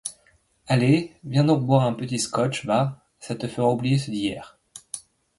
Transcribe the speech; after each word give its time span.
Allez, 0.67 1.15
viens 1.23 1.43
donc 1.43 1.63
boire 1.63 1.83
un 1.83 1.93
petit 1.93 2.17
scotch 2.17 2.65
va, 2.65 3.05
ça 3.19 3.35
te 3.35 3.47
fera 3.47 3.69
oublier 3.69 3.99
ceux 3.99 4.11
d'hier. 4.11 4.57